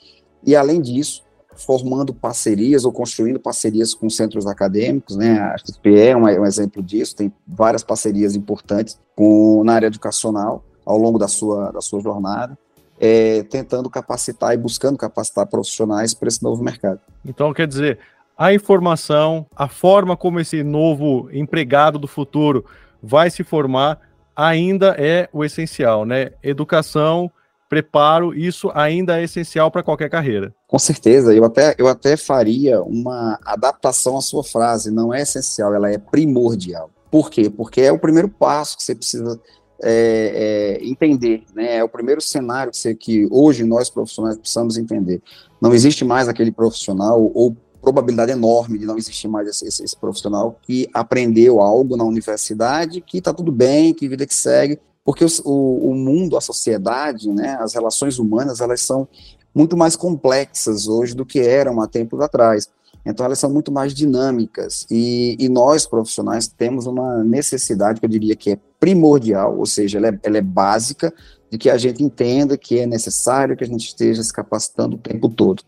E 0.43 0.55
além 0.55 0.81
disso, 0.81 1.23
formando 1.65 2.13
parcerias 2.13 2.85
ou 2.85 2.91
construindo 2.91 3.39
parcerias 3.39 3.93
com 3.93 4.09
centros 4.09 4.47
acadêmicos, 4.47 5.15
né? 5.15 5.39
A 5.39 5.57
XP 5.57 5.99
é 5.99 6.15
um, 6.15 6.23
um 6.23 6.45
exemplo 6.45 6.81
disso, 6.81 7.15
tem 7.15 7.31
várias 7.47 7.83
parcerias 7.83 8.35
importantes 8.35 8.99
com, 9.15 9.63
na 9.63 9.73
área 9.73 9.87
educacional 9.87 10.63
ao 10.85 10.97
longo 10.97 11.17
da 11.17 11.27
sua, 11.27 11.71
da 11.71 11.81
sua 11.81 12.01
jornada, 12.01 12.57
é, 12.99 13.43
tentando 13.43 13.89
capacitar 13.89 14.53
e 14.53 14.57
buscando 14.57 14.97
capacitar 14.97 15.47
profissionais 15.47 16.13
para 16.13 16.27
esse 16.27 16.43
novo 16.43 16.63
mercado. 16.63 16.99
Então, 17.25 17.53
quer 17.53 17.67
dizer, 17.67 17.99
a 18.37 18.53
informação, 18.53 19.45
a 19.55 19.67
forma 19.67 20.17
como 20.17 20.39
esse 20.39 20.63
novo 20.63 21.29
empregado 21.31 21.99
do 21.99 22.07
futuro 22.07 22.65
vai 23.01 23.29
se 23.29 23.43
formar 23.43 23.99
ainda 24.35 24.95
é 24.97 25.29
o 25.31 25.43
essencial, 25.43 26.05
né? 26.05 26.31
Educação, 26.41 27.31
preparo, 27.71 28.37
isso 28.37 28.69
ainda 28.73 29.17
é 29.17 29.23
essencial 29.23 29.71
para 29.71 29.81
qualquer 29.81 30.09
carreira. 30.09 30.53
Com 30.67 30.77
certeza, 30.77 31.33
eu 31.33 31.45
até, 31.45 31.73
eu 31.77 31.87
até 31.87 32.17
faria 32.17 32.81
uma 32.81 33.39
adaptação 33.45 34.17
à 34.17 34.21
sua 34.21 34.43
frase, 34.43 34.91
não 34.91 35.13
é 35.13 35.21
essencial, 35.21 35.73
ela 35.73 35.89
é 35.89 35.97
primordial. 35.97 36.91
Por 37.09 37.29
quê? 37.29 37.49
Porque 37.49 37.79
é 37.79 37.89
o 37.89 37.97
primeiro 37.97 38.27
passo 38.27 38.75
que 38.75 38.83
você 38.83 38.93
precisa 38.93 39.39
é, 39.81 40.79
é, 40.81 40.85
entender, 40.85 41.45
né? 41.55 41.77
É 41.77 41.83
o 41.83 41.87
primeiro 41.87 42.19
cenário 42.19 42.73
que, 42.73 42.77
você, 42.77 42.93
que 42.93 43.25
hoje 43.31 43.63
nós 43.63 43.89
profissionais 43.89 44.37
precisamos 44.37 44.77
entender. 44.77 45.21
Não 45.61 45.73
existe 45.73 46.03
mais 46.03 46.27
aquele 46.27 46.51
profissional, 46.51 47.31
ou 47.33 47.55
probabilidade 47.81 48.33
enorme 48.33 48.79
de 48.79 48.85
não 48.85 48.97
existir 48.97 49.29
mais 49.29 49.47
esse, 49.47 49.65
esse, 49.65 49.81
esse 49.81 49.95
profissional 49.95 50.59
que 50.61 50.89
aprendeu 50.93 51.61
algo 51.61 51.95
na 51.95 52.03
universidade, 52.03 52.99
que 52.99 53.19
está 53.19 53.33
tudo 53.33 53.49
bem, 53.49 53.93
que 53.93 54.09
vida 54.09 54.27
que 54.27 54.35
segue, 54.35 54.77
porque 55.03 55.25
o, 55.43 55.91
o 55.91 55.95
mundo, 55.95 56.37
a 56.37 56.41
sociedade, 56.41 57.29
né, 57.31 57.57
as 57.59 57.73
relações 57.73 58.19
humanas, 58.19 58.61
elas 58.61 58.81
são 58.81 59.07
muito 59.53 59.75
mais 59.75 59.95
complexas 59.95 60.87
hoje 60.87 61.15
do 61.15 61.25
que 61.25 61.39
eram 61.39 61.81
há 61.81 61.87
tempos 61.87 62.19
atrás. 62.21 62.69
Então, 63.05 63.25
elas 63.25 63.39
são 63.39 63.49
muito 63.49 63.71
mais 63.71 63.93
dinâmicas. 63.93 64.85
E, 64.89 65.35
e, 65.39 65.49
nós, 65.49 65.87
profissionais, 65.87 66.47
temos 66.47 66.85
uma 66.85 67.23
necessidade 67.23 67.99
que 67.99 68.05
eu 68.05 68.09
diria 68.09 68.35
que 68.35 68.51
é 68.51 68.59
primordial, 68.79 69.57
ou 69.57 69.65
seja, 69.65 69.97
ela 69.97 70.09
é, 70.09 70.19
ela 70.23 70.37
é 70.37 70.41
básica, 70.41 71.13
de 71.49 71.57
que 71.57 71.69
a 71.69 71.77
gente 71.77 72.03
entenda 72.03 72.57
que 72.57 72.79
é 72.79 72.85
necessário 72.85 73.57
que 73.57 73.63
a 73.63 73.67
gente 73.67 73.87
esteja 73.87 74.23
se 74.23 74.31
capacitando 74.31 74.95
o 74.95 74.99
tempo 74.99 75.27
todo. 75.27 75.63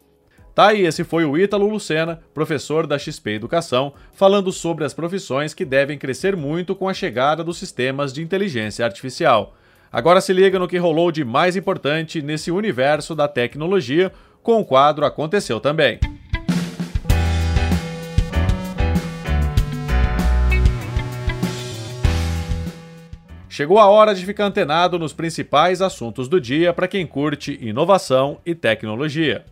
Tá 0.55 0.67
aí, 0.67 0.85
esse 0.85 1.03
foi 1.03 1.25
o 1.25 1.35
Ítalo 1.35 1.67
Lucena, 1.67 2.19
professor 2.31 2.85
da 2.85 2.99
XP 2.99 3.31
Educação, 3.31 3.91
falando 4.13 4.51
sobre 4.51 4.85
as 4.85 4.93
profissões 4.93 5.51
que 5.51 5.65
devem 5.65 5.97
crescer 5.97 6.35
muito 6.35 6.75
com 6.75 6.87
a 6.87 6.93
chegada 6.93 7.43
dos 7.43 7.57
sistemas 7.57 8.13
de 8.13 8.21
inteligência 8.21 8.85
artificial. 8.85 9.55
Agora 9.91 10.21
se 10.21 10.31
liga 10.31 10.59
no 10.59 10.67
que 10.67 10.77
rolou 10.77 11.11
de 11.11 11.25
mais 11.25 11.55
importante 11.55 12.21
nesse 12.21 12.51
universo 12.51 13.15
da 13.15 13.27
tecnologia, 13.27 14.11
com 14.43 14.61
o 14.61 14.65
quadro 14.65 15.05
Aconteceu 15.05 15.59
Também. 15.59 15.99
Chegou 23.49 23.79
a 23.79 23.87
hora 23.87 24.13
de 24.13 24.23
ficar 24.23 24.45
antenado 24.45 24.99
nos 24.99 25.13
principais 25.13 25.81
assuntos 25.81 26.27
do 26.27 26.39
dia 26.39 26.73
para 26.73 26.87
quem 26.87 27.07
curte 27.07 27.57
inovação 27.59 28.39
e 28.45 28.53
tecnologia. 28.53 29.45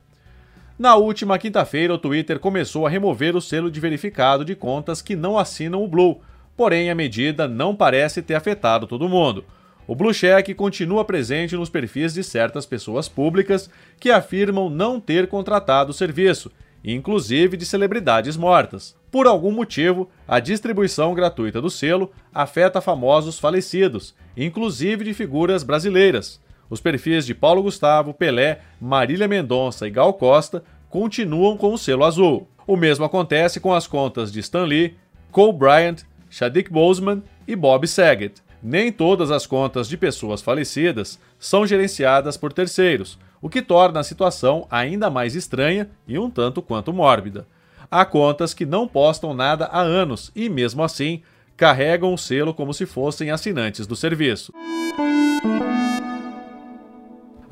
Na 0.78 0.96
última 0.96 1.38
quinta-feira, 1.38 1.94
o 1.94 1.98
Twitter 1.98 2.40
começou 2.40 2.88
a 2.88 2.90
remover 2.90 3.36
o 3.36 3.42
selo 3.42 3.70
de 3.70 3.80
verificado 3.80 4.44
de 4.44 4.56
contas 4.56 5.02
que 5.02 5.16
não 5.16 5.38
assinam 5.38 5.84
o 5.84 5.88
Blue, 5.88 6.22
porém 6.58 6.90
a 6.90 6.96
medida 6.96 7.48
não 7.48 7.76
parece 7.76 8.22
ter 8.22 8.36
afetado 8.36 8.88
todo 8.88 9.10
mundo. 9.10 9.46
O 9.88 9.96
Blue 9.96 10.14
Check 10.14 10.56
continua 10.56 11.04
presente 11.04 11.56
nos 11.56 11.70
perfis 11.70 12.14
de 12.14 12.24
certas 12.24 12.66
pessoas 12.66 13.10
públicas 13.10 13.70
que 14.00 14.10
afirmam 14.10 14.70
não 14.70 15.00
ter 15.00 15.28
contratado 15.28 15.92
o 15.92 15.94
serviço, 15.94 16.52
inclusive 16.84 17.58
de 17.58 17.66
celebridades 17.66 18.38
mortas. 18.38 18.96
Por 19.12 19.28
algum 19.28 19.52
motivo, 19.52 20.10
a 20.28 20.40
distribuição 20.40 21.14
gratuita 21.14 21.62
do 21.62 21.70
selo 21.70 22.12
afeta 22.34 22.80
famosos 22.80 23.38
falecidos, 23.38 24.16
inclusive 24.38 25.04
de 25.04 25.14
figuras 25.14 25.64
brasileiras. 25.64 26.40
Os 26.72 26.80
perfis 26.80 27.26
de 27.26 27.36
Paulo 27.36 27.62
Gustavo, 27.62 28.14
Pelé, 28.14 28.62
Marília 28.80 29.28
Mendonça 29.28 29.86
e 29.86 29.92
Gal 29.92 30.14
Costa 30.14 30.64
continuam 30.90 31.58
com 31.58 31.74
o 31.74 31.78
selo 31.78 32.06
azul. 32.06 32.48
O 32.66 32.78
mesmo 32.78 33.04
acontece 33.04 33.60
com 33.60 33.74
as 33.74 33.86
contas 33.86 34.32
de 34.32 34.40
Stan 34.40 34.64
Lee, 34.64 34.96
Cole 35.32 35.52
Bryant, 35.52 36.04
Chadwick 36.30 36.72
Boseman 36.72 37.22
e 37.46 37.58
Bob 37.58 37.86
Saget. 37.86 38.42
Nem 38.64 38.90
todas 38.90 39.32
as 39.32 39.46
contas 39.46 39.90
de 39.90 39.98
pessoas 39.98 40.42
falecidas 40.42 41.20
são 41.38 41.68
gerenciadas 41.68 42.38
por 42.38 42.54
terceiros, 42.54 43.20
o 43.42 43.50
que 43.50 43.62
torna 43.62 44.00
a 44.00 44.04
situação 44.04 44.66
ainda 44.72 45.10
mais 45.10 45.36
estranha 45.36 45.90
e 46.08 46.18
um 46.18 46.30
tanto 46.30 46.62
quanto 46.62 46.94
mórbida. 46.94 47.46
Há 47.90 48.06
contas 48.06 48.54
que 48.54 48.66
não 48.66 48.88
postam 48.88 49.34
nada 49.34 49.66
há 49.66 49.82
anos 49.82 50.32
e, 50.34 50.48
mesmo 50.48 50.82
assim, 50.84 51.22
carregam 51.58 52.14
o 52.14 52.18
selo 52.18 52.54
como 52.54 52.74
se 52.74 52.86
fossem 52.86 53.30
assinantes 53.30 53.86
do 53.86 53.96
serviço. 53.96 54.54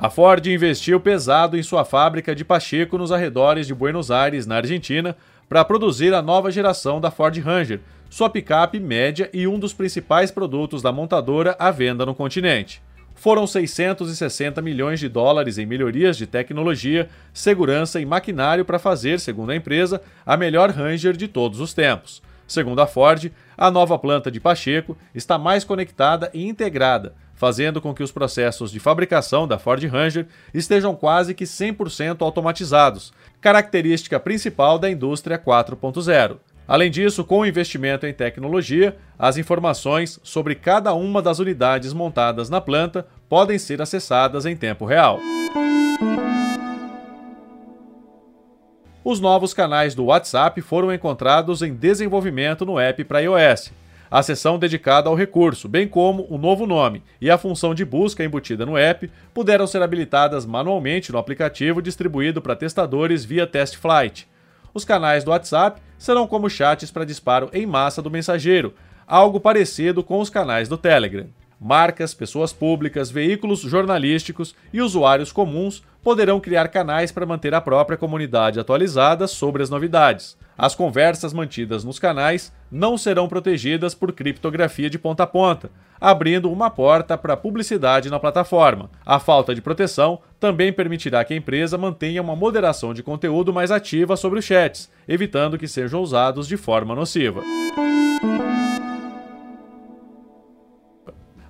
A 0.02 0.10
Ford 0.10 0.46
investiu 0.48 0.98
pesado 0.98 1.58
em 1.58 1.62
sua 1.62 1.84
fábrica 1.84 2.34
de 2.34 2.46
Pacheco 2.46 2.98
nos 2.98 3.12
arredores 3.12 3.68
de 3.68 3.74
Buenos 3.74 4.10
Aires, 4.10 4.48
na 4.48 4.56
Argentina, 4.56 5.14
para 5.50 5.66
produzir 5.66 6.14
a 6.14 6.22
nova 6.22 6.50
geração 6.50 7.02
da 7.02 7.12
Ford 7.12 7.38
Ranger, 7.38 7.82
sua 8.10 8.30
picape 8.30 8.80
média 8.80 9.30
e 9.34 9.46
um 9.46 9.60
dos 9.60 9.74
principais 9.74 10.32
produtos 10.32 10.82
da 10.82 10.90
montadora 10.90 11.54
à 11.60 11.70
venda 11.70 12.06
no 12.06 12.16
continente. 12.16 12.82
Foram 13.14 13.46
660 13.46 14.62
milhões 14.62 15.02
de 15.02 15.10
dólares 15.10 15.58
em 15.58 15.66
melhorias 15.66 16.16
de 16.16 16.26
tecnologia, 16.26 17.10
segurança 17.34 18.00
e 18.00 18.06
maquinário 18.06 18.64
para 18.64 18.80
fazer, 18.80 19.20
segundo 19.20 19.50
a 19.50 19.56
empresa, 19.58 20.02
a 20.26 20.38
melhor 20.38 20.70
Ranger 20.70 21.12
de 21.12 21.28
todos 21.28 21.60
os 21.60 21.74
tempos. 21.74 22.22
Segundo 22.48 22.80
a 22.80 22.88
Ford, 22.88 23.32
a 23.58 23.70
nova 23.70 24.00
planta 24.00 24.32
de 24.32 24.40
Pacheco 24.40 24.98
está 25.14 25.38
mais 25.38 25.66
conectada 25.66 26.32
e 26.34 26.48
integrada, 26.48 27.14
fazendo 27.40 27.80
com 27.80 27.94
que 27.94 28.04
os 28.04 28.12
processos 28.12 28.70
de 28.70 28.82
fabricação 28.82 29.48
da 29.48 29.58
Ford 29.58 29.82
Ranger 29.86 30.28
estejam 30.54 30.94
quase 30.94 31.34
que 31.34 31.46
100% 31.46 32.22
automatizados, 32.22 33.14
característica 33.40 34.20
principal 34.20 34.78
da 34.78 34.92
indústria 34.92 35.40
4.0. 35.40 36.36
Além 36.68 36.92
disso, 36.92 37.24
com 37.24 37.40
o 37.40 37.46
investimento 37.46 38.06
em 38.06 38.14
tecnologia, 38.14 38.98
as 39.18 39.38
informações 39.38 40.20
sobre 40.22 40.54
cada 40.54 40.94
uma 40.94 41.22
das 41.22 41.40
unidades 41.40 41.94
montadas 41.94 42.50
na 42.50 42.60
planta 42.60 43.08
podem 43.30 43.58
ser 43.58 43.82
acessadas 43.82 44.46
em 44.46 44.58
tempo 44.58 44.84
real. 44.84 45.18
Os 49.02 49.22
novos 49.22 49.54
canais 49.54 49.96
do 49.96 50.04
WhatsApp 50.04 50.60
foram 50.60 50.94
encontrados 50.94 51.62
em 51.62 51.74
desenvolvimento 51.74 52.66
no 52.66 52.78
app 52.78 53.02
para 53.06 53.22
iOS 53.22 53.72
a 54.10 54.24
seção 54.24 54.58
dedicada 54.58 55.10
ao 55.10 55.16
recurso, 55.16 55.68
bem 55.68 55.88
como 55.88 56.26
o 56.30 56.38
novo 56.38 56.66
nome 56.66 57.04
e 57.22 57.30
a 57.30 57.38
função 57.38 57.76
de 57.76 57.86
busca 57.86 58.24
embutida 58.24 58.66
no 58.66 58.78
app, 58.78 59.10
puderam 59.34 59.68
ser 59.68 59.82
habilitadas 59.82 60.46
manualmente 60.46 61.12
no 61.12 61.18
aplicativo 61.18 61.82
distribuído 61.82 62.42
para 62.42 62.56
testadores 62.56 63.24
via 63.24 63.46
TestFlight. 63.46 64.28
os 64.74 64.86
canais 64.86 65.24
do 65.24 65.32
WhatsApp 65.32 65.82
serão 65.98 66.28
como 66.28 66.50
chats 66.50 66.92
para 66.92 67.06
disparo 67.06 67.50
em 67.54 67.66
massa 67.66 68.02
do 68.02 68.10
mensageiro, 68.10 68.74
algo 69.06 69.40
parecido 69.40 70.04
com 70.04 70.20
os 70.20 70.30
canais 70.30 70.68
do 70.68 70.78
Telegram. 70.78 71.28
Marcas, 71.60 72.14
pessoas 72.14 72.54
públicas, 72.54 73.12
veículos 73.12 73.60
jornalísticos 73.60 74.56
e 74.72 74.82
usuários 74.82 75.32
comuns 75.32 75.84
poderão 76.10 76.40
criar 76.40 76.70
canais 76.70 77.12
para 77.12 77.24
manter 77.24 77.54
a 77.54 77.62
própria 77.62 77.96
comunidade 77.96 78.60
atualizada 78.60 79.28
sobre 79.28 79.62
as 79.62 79.70
novidades. 79.70 80.36
As 80.58 80.74
conversas 80.74 81.34
mantidas 81.34 81.84
nos 81.84 82.00
canais 82.00 82.52
não 82.72 82.98
serão 82.98 83.28
protegidas 83.28 83.94
por 83.94 84.12
criptografia 84.12 84.90
de 84.90 84.98
ponta 84.98 85.22
a 85.22 85.28
ponta, 85.28 85.70
abrindo 86.02 86.52
uma 86.52 86.68
porta 86.72 87.16
para 87.16 87.38
publicidade 87.38 88.10
na 88.10 88.20
plataforma. 88.20 88.90
A 89.06 89.20
falta 89.20 89.54
de 89.54 89.62
proteção 89.62 90.20
também 90.40 90.74
permitirá 90.74 91.24
que 91.24 91.36
a 91.36 91.38
empresa 91.38 91.78
mantenha 91.78 92.24
uma 92.24 92.36
moderação 92.36 92.92
de 92.92 93.04
conteúdo 93.04 93.54
mais 93.54 93.70
ativa 93.70 94.18
sobre 94.18 94.40
os 94.40 94.46
chats, 94.46 94.90
evitando 95.08 95.60
que 95.60 95.68
sejam 95.68 96.02
usados 96.02 96.48
de 96.48 96.58
forma 96.58 96.96
nociva. 96.96 97.44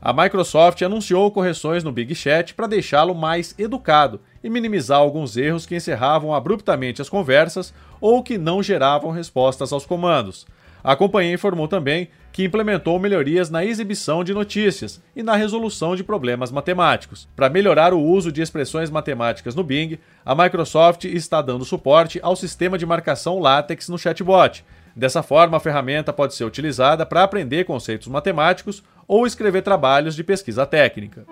A 0.01 0.13
Microsoft 0.13 0.81
anunciou 0.81 1.29
correções 1.29 1.83
no 1.83 1.91
Big 1.91 2.15
Chat 2.15 2.53
para 2.53 2.67
deixá-lo 2.67 3.13
mais 3.13 3.53
educado 3.57 4.21
e 4.43 4.49
minimizar 4.49 4.99
alguns 4.99 5.37
erros 5.37 5.65
que 5.65 5.75
encerravam 5.75 6.33
abruptamente 6.33 7.01
as 7.01 7.09
conversas 7.09 7.73
ou 7.99 8.23
que 8.23 8.37
não 8.37 8.63
geravam 8.63 9.11
respostas 9.11 9.71
aos 9.71 9.85
comandos. 9.85 10.45
A 10.83 10.95
companhia 10.95 11.33
informou 11.33 11.67
também 11.67 12.09
que 12.31 12.43
implementou 12.43 12.97
melhorias 12.99 13.49
na 13.49 13.65
exibição 13.65 14.23
de 14.23 14.33
notícias 14.33 15.01
e 15.15 15.21
na 15.21 15.35
resolução 15.35 15.95
de 15.95 16.03
problemas 16.03 16.51
matemáticos. 16.51 17.27
Para 17.35 17.49
melhorar 17.49 17.93
o 17.93 18.01
uso 18.01 18.31
de 18.31 18.41
expressões 18.41 18.89
matemáticas 18.89 19.55
no 19.55 19.63
Bing, 19.63 19.99
a 20.25 20.35
Microsoft 20.35 21.05
está 21.05 21.41
dando 21.41 21.65
suporte 21.65 22.19
ao 22.23 22.35
sistema 22.35 22.77
de 22.77 22.85
marcação 22.85 23.39
LaTeX 23.39 23.89
no 23.89 23.97
chatbot. 23.97 24.63
Dessa 24.95 25.21
forma, 25.21 25.57
a 25.57 25.59
ferramenta 25.59 26.13
pode 26.13 26.33
ser 26.33 26.45
utilizada 26.45 27.05
para 27.05 27.23
aprender 27.23 27.65
conceitos 27.65 28.07
matemáticos 28.07 28.83
ou 29.07 29.25
escrever 29.25 29.61
trabalhos 29.61 30.15
de 30.15 30.23
pesquisa 30.23 30.65
técnica. 30.65 31.25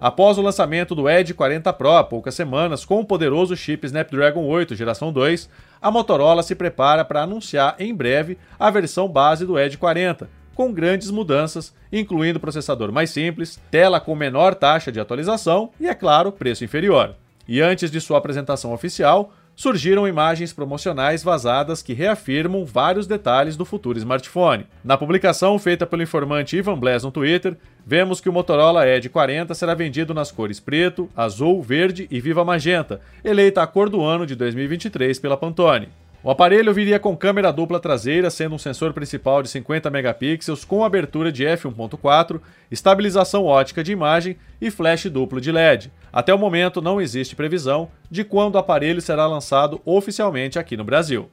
Após 0.00 0.38
o 0.38 0.42
lançamento 0.42 0.94
do 0.94 1.10
Edge 1.10 1.34
40 1.34 1.70
Pro 1.74 1.90
há 1.90 2.02
poucas 2.02 2.34
semanas, 2.34 2.86
com 2.86 3.00
o 3.00 3.04
poderoso 3.04 3.54
chip 3.54 3.84
Snapdragon 3.84 4.46
8 4.46 4.74
geração 4.74 5.12
2, 5.12 5.46
a 5.82 5.90
Motorola 5.90 6.42
se 6.42 6.54
prepara 6.54 7.04
para 7.04 7.22
anunciar 7.22 7.76
em 7.78 7.94
breve 7.94 8.38
a 8.58 8.70
versão 8.70 9.06
base 9.06 9.44
do 9.44 9.58
Edge 9.58 9.76
40, 9.76 10.30
com 10.54 10.72
grandes 10.72 11.10
mudanças, 11.10 11.74
incluindo 11.92 12.40
processador 12.40 12.90
mais 12.90 13.10
simples, 13.10 13.60
tela 13.70 14.00
com 14.00 14.14
menor 14.14 14.54
taxa 14.54 14.90
de 14.90 14.98
atualização 14.98 15.68
e, 15.78 15.86
é 15.86 15.94
claro, 15.94 16.32
preço 16.32 16.64
inferior. 16.64 17.14
E 17.46 17.60
antes 17.60 17.90
de 17.90 18.00
sua 18.00 18.16
apresentação 18.16 18.72
oficial, 18.72 19.34
surgiram 19.54 20.08
imagens 20.08 20.52
promocionais 20.52 21.22
vazadas 21.22 21.82
que 21.82 21.92
reafirmam 21.92 22.64
vários 22.64 23.06
detalhes 23.06 23.56
do 23.56 23.64
futuro 23.64 23.98
smartphone. 23.98 24.66
Na 24.82 24.96
publicação 24.96 25.58
feita 25.58 25.86
pelo 25.86 26.02
informante 26.02 26.56
Ivan 26.56 26.78
Bless 26.78 27.04
no 27.04 27.12
Twitter, 27.12 27.56
vemos 27.86 28.20
que 28.20 28.28
o 28.28 28.32
Motorola 28.32 28.86
Edge 28.88 29.08
40 29.08 29.52
será 29.54 29.74
vendido 29.74 30.14
nas 30.14 30.32
cores 30.32 30.58
preto, 30.58 31.10
azul, 31.16 31.62
verde 31.62 32.06
e 32.10 32.20
viva 32.20 32.44
magenta, 32.44 33.00
eleita 33.22 33.62
a 33.62 33.66
cor 33.66 33.88
do 33.88 34.02
ano 34.02 34.26
de 34.26 34.34
2023 34.34 35.18
pela 35.18 35.36
Pantone. 35.36 35.88
O 36.22 36.30
aparelho 36.30 36.74
viria 36.74 36.98
com 36.98 37.16
câmera 37.16 37.50
dupla 37.50 37.80
traseira, 37.80 38.28
sendo 38.28 38.54
um 38.54 38.58
sensor 38.58 38.92
principal 38.92 39.42
de 39.42 39.48
50 39.48 39.88
megapixels 39.88 40.66
com 40.66 40.84
abertura 40.84 41.32
de 41.32 41.44
f1.4, 41.44 42.38
estabilização 42.70 43.46
ótica 43.46 43.82
de 43.82 43.92
imagem 43.92 44.36
e 44.60 44.70
flash 44.70 45.06
duplo 45.06 45.40
de 45.40 45.50
LED. 45.50 45.90
Até 46.12 46.34
o 46.34 46.38
momento 46.38 46.82
não 46.82 47.00
existe 47.00 47.34
previsão 47.34 47.88
de 48.10 48.22
quando 48.22 48.56
o 48.56 48.58
aparelho 48.58 49.00
será 49.00 49.26
lançado 49.26 49.80
oficialmente 49.82 50.58
aqui 50.58 50.76
no 50.76 50.84
Brasil. 50.84 51.30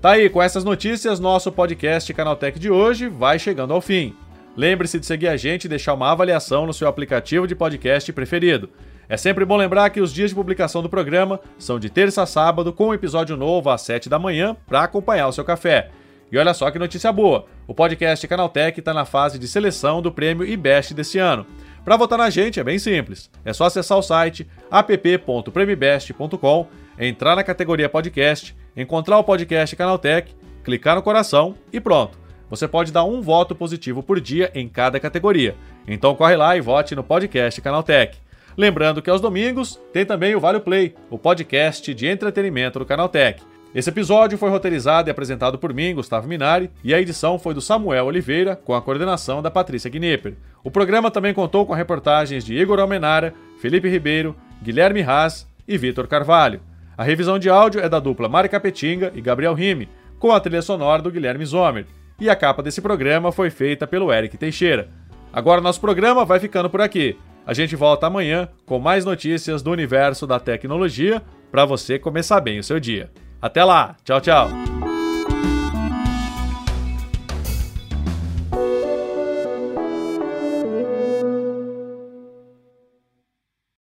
Tá 0.00 0.12
aí, 0.12 0.30
com 0.30 0.42
essas 0.42 0.64
notícias, 0.64 1.20
nosso 1.20 1.52
podcast 1.52 2.14
Canaltech 2.14 2.58
de 2.58 2.70
hoje 2.70 3.06
vai 3.06 3.38
chegando 3.38 3.74
ao 3.74 3.82
fim. 3.82 4.14
Lembre-se 4.56 4.98
de 4.98 5.04
seguir 5.04 5.28
a 5.28 5.36
gente 5.36 5.66
e 5.66 5.68
deixar 5.68 5.92
uma 5.92 6.10
avaliação 6.10 6.64
no 6.66 6.72
seu 6.72 6.88
aplicativo 6.88 7.46
de 7.46 7.54
podcast 7.54 8.10
preferido. 8.10 8.70
É 9.06 9.16
sempre 9.16 9.44
bom 9.44 9.56
lembrar 9.56 9.90
que 9.90 10.00
os 10.00 10.12
dias 10.12 10.30
de 10.30 10.34
publicação 10.34 10.82
do 10.82 10.88
programa 10.88 11.38
são 11.58 11.78
de 11.78 11.90
terça 11.90 12.22
a 12.22 12.26
sábado, 12.26 12.72
com 12.72 12.88
um 12.88 12.94
episódio 12.94 13.36
novo 13.36 13.68
às 13.68 13.82
7 13.82 14.08
da 14.08 14.18
manhã 14.18 14.56
para 14.66 14.82
acompanhar 14.82 15.28
o 15.28 15.32
seu 15.32 15.44
café. 15.44 15.90
E 16.32 16.38
olha 16.38 16.54
só 16.54 16.70
que 16.70 16.78
notícia 16.78 17.12
boa: 17.12 17.44
o 17.68 17.74
podcast 17.74 18.26
Canaltech 18.26 18.80
está 18.80 18.94
na 18.94 19.04
fase 19.04 19.38
de 19.38 19.46
seleção 19.46 20.00
do 20.00 20.10
prêmio 20.10 20.46
IBEST 20.46 20.94
desse 20.94 21.18
ano. 21.18 21.46
Para 21.84 21.98
votar 21.98 22.18
na 22.18 22.30
gente 22.30 22.58
é 22.58 22.64
bem 22.64 22.78
simples. 22.78 23.30
É 23.44 23.52
só 23.52 23.66
acessar 23.66 23.98
o 23.98 24.02
site 24.02 24.48
app.premibest.com, 24.70 26.66
entrar 26.98 27.36
na 27.36 27.44
categoria 27.44 27.88
podcast, 27.88 28.56
encontrar 28.76 29.18
o 29.18 29.24
podcast 29.24 29.76
Canaltech, 29.76 30.34
clicar 30.64 30.96
no 30.96 31.02
coração 31.02 31.54
e 31.72 31.78
pronto 31.78 32.25
você 32.48 32.68
pode 32.68 32.92
dar 32.92 33.04
um 33.04 33.20
voto 33.20 33.54
positivo 33.54 34.02
por 34.02 34.20
dia 34.20 34.50
em 34.54 34.68
cada 34.68 35.00
categoria. 35.00 35.54
Então 35.86 36.14
corre 36.14 36.36
lá 36.36 36.56
e 36.56 36.60
vote 36.60 36.94
no 36.94 37.02
podcast 37.02 37.60
Canaltech. 37.60 38.18
Lembrando 38.56 39.02
que 39.02 39.10
aos 39.10 39.20
domingos 39.20 39.78
tem 39.92 40.06
também 40.06 40.34
o 40.34 40.40
Vale 40.40 40.60
Play, 40.60 40.94
o 41.10 41.18
podcast 41.18 41.92
de 41.92 42.06
entretenimento 42.06 42.78
do 42.78 42.86
Canaltech. 42.86 43.42
Esse 43.74 43.90
episódio 43.90 44.38
foi 44.38 44.48
roteirizado 44.48 45.10
e 45.10 45.12
apresentado 45.12 45.58
por 45.58 45.74
mim, 45.74 45.94
Gustavo 45.94 46.26
Minari, 46.26 46.70
e 46.82 46.94
a 46.94 47.00
edição 47.00 47.38
foi 47.38 47.52
do 47.52 47.60
Samuel 47.60 48.06
Oliveira, 48.06 48.56
com 48.56 48.74
a 48.74 48.80
coordenação 48.80 49.42
da 49.42 49.50
Patrícia 49.50 49.90
Gnipper. 49.90 50.34
O 50.64 50.70
programa 50.70 51.10
também 51.10 51.34
contou 51.34 51.66
com 51.66 51.74
reportagens 51.74 52.42
de 52.42 52.56
Igor 52.56 52.80
Almenara, 52.80 53.34
Felipe 53.60 53.90
Ribeiro, 53.90 54.34
Guilherme 54.62 55.02
Haas 55.02 55.46
e 55.68 55.76
Vitor 55.76 56.06
Carvalho. 56.06 56.62
A 56.96 57.04
revisão 57.04 57.38
de 57.38 57.50
áudio 57.50 57.82
é 57.82 57.88
da 57.88 58.00
dupla 58.00 58.30
Mari 58.30 58.48
Capetinga 58.48 59.12
e 59.14 59.20
Gabriel 59.20 59.52
Rime, 59.52 59.90
com 60.18 60.32
a 60.32 60.40
trilha 60.40 60.62
sonora 60.62 61.02
do 61.02 61.10
Guilherme 61.10 61.44
Zomer 61.44 61.84
e 62.18 62.30
a 62.30 62.36
capa 62.36 62.62
desse 62.62 62.80
programa 62.80 63.32
foi 63.32 63.50
feita 63.50 63.86
pelo 63.86 64.12
Eric 64.12 64.36
Teixeira. 64.36 64.88
Agora 65.32 65.60
nosso 65.60 65.80
programa 65.80 66.24
vai 66.24 66.40
ficando 66.40 66.70
por 66.70 66.80
aqui. 66.80 67.16
A 67.46 67.54
gente 67.54 67.76
volta 67.76 68.06
amanhã 68.06 68.48
com 68.64 68.78
mais 68.78 69.04
notícias 69.04 69.62
do 69.62 69.70
universo 69.70 70.26
da 70.26 70.40
tecnologia 70.40 71.22
para 71.50 71.64
você 71.64 71.98
começar 71.98 72.40
bem 72.40 72.58
o 72.58 72.64
seu 72.64 72.80
dia. 72.80 73.10
Até 73.40 73.62
lá, 73.62 73.96
tchau, 74.02 74.20
tchau. 74.20 74.95